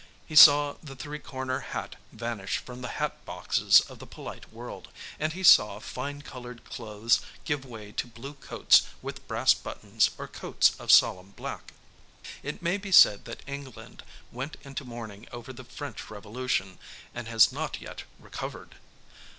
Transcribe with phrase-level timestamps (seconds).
[0.25, 4.87] He saw the three cornered hat vanish from the hat boxes of the polite world,
[5.19, 10.27] and he saw fine coloured clothes give way to blue coats with brass buttons or
[10.27, 11.73] coats of solemn black.
[12.41, 14.01] It may be said that England
[14.31, 16.79] went into mourning over the French Revolution,
[17.13, 18.77] and has not yet recovered.